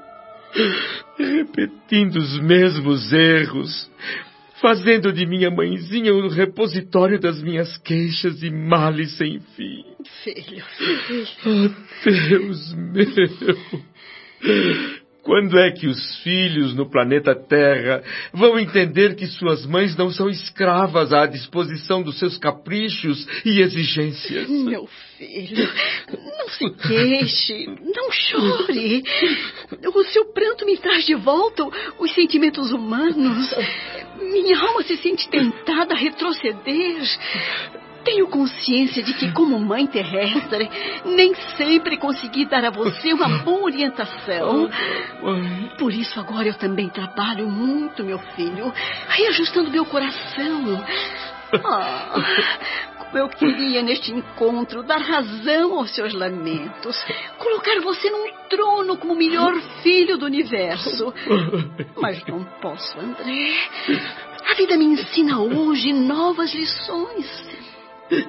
repetindo 1.18 2.16
os 2.16 2.38
mesmos 2.40 3.12
erros, 3.12 3.90
fazendo 4.60 5.12
de 5.12 5.26
minha 5.26 5.50
mãezinha 5.50 6.14
o 6.14 6.28
repositório 6.28 7.20
das 7.20 7.42
minhas 7.42 7.76
queixas 7.78 8.42
e 8.42 8.50
males 8.50 9.16
sem 9.16 9.40
fim. 9.40 9.84
Filho, 10.22 10.64
filho. 10.64 11.26
Oh, 11.46 11.68
Deus 12.28 12.74
meu! 12.74 13.04
Quando 15.24 15.58
é 15.58 15.70
que 15.70 15.86
os 15.86 16.18
filhos 16.22 16.74
no 16.74 16.88
planeta 16.88 17.34
Terra 17.34 18.02
vão 18.32 18.58
entender 18.58 19.16
que 19.16 19.26
suas 19.26 19.64
mães 19.64 19.96
não 19.96 20.10
são 20.10 20.28
escravas 20.28 21.14
à 21.14 21.24
disposição 21.26 22.02
dos 22.02 22.18
seus 22.18 22.36
caprichos 22.36 23.26
e 23.44 23.60
exigências? 23.60 24.48
Meu 24.50 24.86
filho, 25.16 25.68
não 26.12 26.48
se 26.50 26.70
queixe, 26.70 27.66
não 27.66 28.12
chore. 28.12 29.02
O 29.94 30.04
seu 30.04 30.26
pranto 30.26 30.66
me 30.66 30.76
traz 30.76 31.06
de 31.06 31.14
volta 31.14 31.64
os 31.98 32.14
sentimentos 32.14 32.70
humanos. 32.70 33.54
Minha 34.20 34.58
alma 34.58 34.82
se 34.82 34.96
sente 34.98 35.26
tentada 35.30 35.94
a 35.94 35.98
retroceder. 35.98 37.00
Tenho 38.04 38.28
consciência 38.28 39.02
de 39.02 39.14
que, 39.14 39.32
como 39.32 39.58
mãe 39.58 39.86
terrestre, 39.86 40.70
nem 41.04 41.34
sempre 41.56 41.96
consegui 41.96 42.44
dar 42.44 42.64
a 42.64 42.70
você 42.70 43.12
uma 43.12 43.28
boa 43.38 43.64
orientação. 43.64 44.68
Por 45.78 45.92
isso, 45.92 46.20
agora 46.20 46.48
eu 46.48 46.54
também 46.54 46.88
trabalho 46.88 47.48
muito, 47.48 48.04
meu 48.04 48.18
filho, 48.36 48.72
reajustando 49.08 49.70
meu 49.70 49.84
coração. 49.84 50.84
Ah, 51.64 52.16
como 52.98 53.18
eu 53.18 53.28
queria 53.28 53.80
neste 53.80 54.12
encontro 54.12 54.82
dar 54.82 54.98
razão 54.98 55.78
aos 55.78 55.94
seus 55.94 56.12
lamentos, 56.12 57.00
colocar 57.38 57.80
você 57.80 58.10
num 58.10 58.26
trono 58.48 58.96
como 58.96 59.12
o 59.12 59.16
melhor 59.16 59.54
filho 59.84 60.18
do 60.18 60.26
universo. 60.26 61.14
Mas 61.96 62.26
não 62.26 62.42
posso, 62.60 62.98
André. 62.98 63.54
A 64.50 64.54
vida 64.54 64.76
me 64.76 64.86
ensina 64.86 65.40
hoje 65.40 65.92
novas 65.92 66.52
lições. 66.52 67.63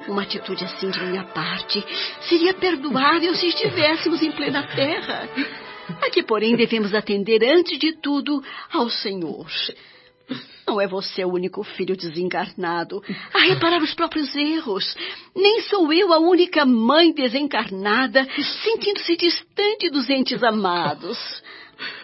Uma 0.08 0.22
atitude 0.22 0.64
assim 0.64 0.90
de 0.90 1.00
minha 1.00 1.24
parte 1.24 1.84
seria 2.28 2.54
perdoável 2.54 3.34
se 3.34 3.46
estivéssemos 3.48 4.22
em 4.22 4.32
plena 4.32 4.66
terra. 4.74 5.28
Aqui, 6.02 6.22
porém, 6.22 6.56
devemos 6.56 6.94
atender 6.94 7.44
antes 7.44 7.78
de 7.78 7.92
tudo 8.00 8.42
ao 8.72 8.88
Senhor. 8.88 9.46
Não 10.66 10.80
é 10.80 10.88
você 10.88 11.24
o 11.24 11.32
único 11.32 11.62
filho 11.62 11.96
desencarnado 11.96 13.00
a 13.32 13.38
reparar 13.38 13.80
os 13.80 13.94
próprios 13.94 14.34
erros. 14.34 14.96
Nem 15.34 15.60
sou 15.62 15.92
eu 15.92 16.12
a 16.12 16.18
única 16.18 16.66
mãe 16.66 17.12
desencarnada 17.12 18.26
sentindo-se 18.64 19.16
distante 19.16 19.88
dos 19.90 20.10
entes 20.10 20.42
amados. 20.42 21.16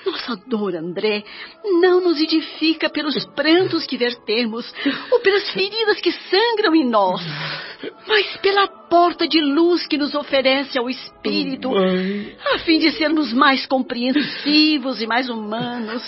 Nossa 0.04 0.36
dor, 0.46 0.74
André, 0.74 1.24
não 1.80 2.00
nos 2.00 2.20
edifica 2.20 2.90
pelos 2.90 3.24
prantos 3.34 3.86
que 3.86 3.96
vertemos 3.96 4.72
ou 5.10 5.20
pelas 5.20 5.50
feridas 5.50 6.00
que 6.00 6.12
sangram 6.12 6.74
em 6.74 6.88
nós, 6.88 7.20
mas 8.06 8.36
pela 8.38 8.66
porta 8.66 9.26
de 9.26 9.40
luz 9.40 9.86
que 9.86 9.96
nos 9.96 10.14
oferece 10.14 10.78
ao 10.78 10.90
Espírito, 10.90 11.70
a 12.54 12.58
fim 12.58 12.78
de 12.78 12.90
sermos 12.92 13.32
mais 13.32 13.64
compreensivos 13.66 15.00
e 15.00 15.06
mais 15.06 15.30
humanos. 15.30 16.02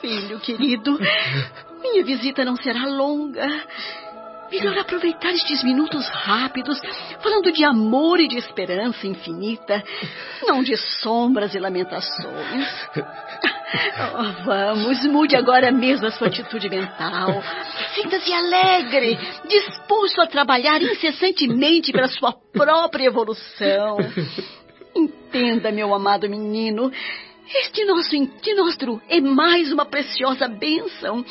Filho 0.00 0.38
querido, 0.40 0.98
minha 1.82 2.04
visita 2.04 2.44
não 2.44 2.56
será 2.56 2.86
longa. 2.86 3.48
Melhor 4.54 4.78
aproveitar 4.78 5.32
estes 5.32 5.64
minutos 5.64 6.08
rápidos, 6.08 6.80
falando 7.20 7.50
de 7.50 7.64
amor 7.64 8.20
e 8.20 8.28
de 8.28 8.36
esperança 8.36 9.04
infinita, 9.04 9.82
não 10.44 10.62
de 10.62 10.76
sombras 10.76 11.54
e 11.54 11.58
lamentações. 11.58 12.68
Oh, 14.14 14.44
vamos, 14.46 15.04
mude 15.06 15.34
agora 15.34 15.72
mesmo 15.72 16.06
a 16.06 16.12
sua 16.12 16.28
atitude 16.28 16.70
mental. 16.70 17.42
Sinta-se 17.96 18.32
alegre, 18.32 19.18
disposto 19.48 20.20
a 20.22 20.26
trabalhar 20.28 20.80
incessantemente 20.80 21.90
pela 21.90 22.08
sua 22.08 22.32
própria 22.52 23.06
evolução. 23.06 23.96
Entenda, 24.94 25.72
meu 25.72 25.92
amado 25.92 26.30
menino, 26.30 26.92
este 27.46 27.84
nosso 27.84 28.14
encontro 28.16 29.00
é 29.08 29.20
mais 29.20 29.72
uma 29.72 29.84
preciosa 29.84 30.48
bênção. 30.48 31.24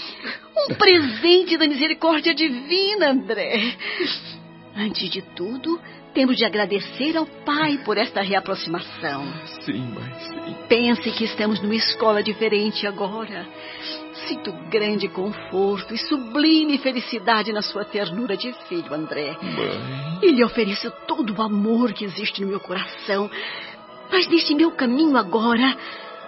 Um 0.55 0.73
presente 0.75 1.57
da 1.57 1.67
misericórdia 1.67 2.33
divina, 2.33 3.11
André. 3.11 3.75
Antes 4.75 5.09
de 5.09 5.21
tudo, 5.21 5.79
temos 6.13 6.37
de 6.37 6.45
agradecer 6.45 7.17
ao 7.17 7.25
Pai 7.25 7.79
por 7.83 7.97
esta 7.97 8.21
reaproximação. 8.21 9.25
Sim, 9.61 9.87
mãe, 9.93 10.13
sim. 10.19 10.55
Pense 10.67 11.11
que 11.11 11.25
estamos 11.25 11.61
numa 11.61 11.75
escola 11.75 12.21
diferente 12.21 12.85
agora. 12.85 13.47
Sinto 14.27 14.53
grande 14.69 15.07
conforto 15.09 15.93
e 15.93 15.97
sublime 15.97 16.77
felicidade 16.77 17.51
na 17.51 17.61
sua 17.61 17.83
ternura 17.83 18.37
de 18.37 18.53
filho, 18.69 18.93
André. 18.93 19.35
Mãe. 19.41 20.19
E 20.21 20.31
lhe 20.31 20.43
ofereço 20.43 20.91
todo 21.07 21.33
o 21.33 21.41
amor 21.41 21.91
que 21.93 22.05
existe 22.05 22.41
no 22.41 22.47
meu 22.47 22.59
coração. 22.59 23.29
Mas 24.11 24.27
neste 24.27 24.53
meu 24.53 24.71
caminho 24.71 25.17
agora, 25.17 25.75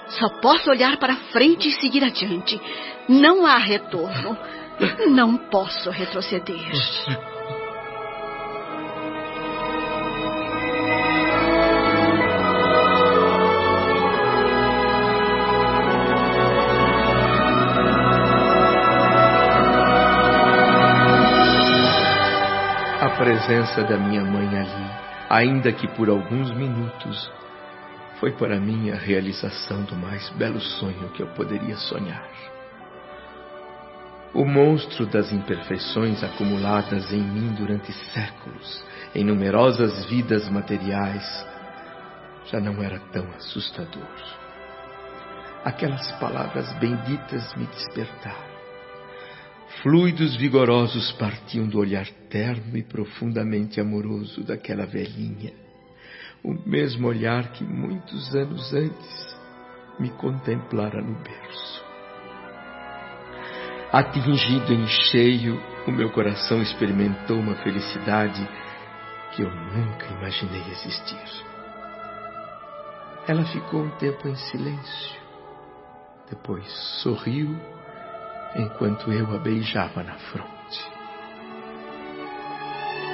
só 0.07 0.29
posso 0.41 0.69
olhar 0.69 0.97
para 0.97 1.15
frente 1.31 1.67
e 1.67 1.71
seguir 1.79 2.03
adiante. 2.03 2.59
Não 3.07 3.45
há 3.45 3.57
retorno. 3.57 4.37
Não 5.07 5.37
posso 5.37 5.89
retroceder. 5.89 6.59
A 22.99 23.09
presença 23.17 23.83
da 23.83 23.97
minha 23.97 24.25
mãe 24.25 24.45
ali, 24.59 24.91
ainda 25.29 25.71
que 25.71 25.87
por 25.87 26.09
alguns 26.09 26.51
minutos, 26.51 27.31
foi 28.19 28.31
para 28.31 28.59
mim 28.59 28.91
a 28.91 28.95
realização 28.95 29.83
do 29.83 29.95
mais 29.95 30.29
belo 30.31 30.59
sonho 30.59 31.09
que 31.09 31.21
eu 31.21 31.27
poderia 31.27 31.75
sonhar. 31.75 32.29
O 34.33 34.43
monstro 34.45 35.05
das 35.05 35.31
imperfeições 35.31 36.23
acumuladas 36.23 37.11
em 37.13 37.21
mim 37.21 37.53
durante 37.53 37.91
séculos, 38.13 38.83
em 39.13 39.23
numerosas 39.23 40.05
vidas 40.05 40.49
materiais, 40.49 41.45
já 42.47 42.59
não 42.59 42.83
era 42.83 42.99
tão 43.11 43.25
assustador. 43.33 44.03
Aquelas 45.63 46.11
palavras 46.19 46.71
benditas 46.79 47.55
me 47.55 47.65
despertaram. 47.67 48.55
Fluidos 49.81 50.35
vigorosos 50.35 51.11
partiam 51.13 51.67
do 51.67 51.79
olhar 51.79 52.07
terno 52.29 52.77
e 52.77 52.83
profundamente 52.83 53.79
amoroso 53.79 54.43
daquela 54.43 54.85
velhinha. 54.85 55.64
O 56.45 56.53
mesmo 56.63 57.07
olhar 57.07 57.51
que 57.53 57.63
muitos 57.63 58.35
anos 58.35 58.71
antes 58.71 59.35
me 59.99 60.11
contemplara 60.11 61.01
no 61.01 61.15
berço. 61.15 61.83
Atingido 63.91 64.71
em 64.71 64.85
cheio, 64.85 65.59
o 65.87 65.91
meu 65.91 66.11
coração 66.11 66.61
experimentou 66.61 67.39
uma 67.39 67.55
felicidade 67.63 68.47
que 69.31 69.41
eu 69.41 69.49
nunca 69.49 70.05
imaginei 70.05 70.61
existir. 70.69 71.43
Ela 73.27 73.43
ficou 73.45 73.81
um 73.81 73.89
tempo 73.97 74.27
em 74.27 74.35
silêncio. 74.35 75.19
Depois 76.29 76.71
sorriu 77.01 77.59
enquanto 78.55 79.11
eu 79.11 79.35
a 79.35 79.39
beijava 79.39 80.03
na 80.03 80.13
fronte. 80.13 80.54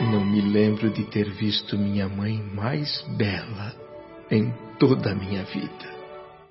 Não 0.09 0.25
me 0.25 0.41
lembro 0.41 0.89
de 0.89 1.03
ter 1.05 1.29
visto 1.29 1.77
minha 1.77 2.09
mãe 2.09 2.43
mais 2.53 3.01
bela 3.17 3.73
em 4.31 4.51
toda 4.79 5.11
a 5.11 5.15
minha 5.15 5.43
vida. 5.43 6.00